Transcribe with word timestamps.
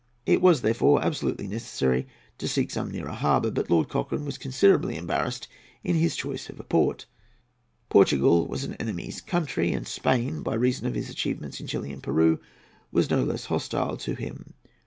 It 0.25 0.41
was 0.41 0.61
therefore 0.63 1.03
absolutely 1.05 1.45
necessary 1.47 2.07
to 2.39 2.47
seek 2.47 2.71
some 2.71 2.89
nearer 2.89 3.11
harbour; 3.11 3.51
but 3.51 3.69
Lord 3.69 3.87
Cochrane 3.87 4.25
was 4.25 4.39
considerably 4.39 4.97
embarrassed 4.97 5.47
in 5.83 5.95
his 5.95 6.15
choice 6.15 6.49
of 6.49 6.59
a 6.59 6.63
port. 6.63 7.05
Portugal 7.87 8.47
was 8.47 8.63
an 8.63 8.73
enemy's 8.79 9.21
country, 9.21 9.71
and 9.71 9.87
Spain, 9.87 10.41
by 10.41 10.55
reason 10.55 10.87
of 10.87 10.95
his 10.95 11.11
achievements 11.11 11.59
in 11.61 11.67
Chili 11.67 11.91
and 11.91 12.01
Peru, 12.01 12.39
was 12.91 13.11
no 13.11 13.23
less 13.23 13.45
hostile 13.45 13.95
to 13.97 14.15
him. 14.15 14.55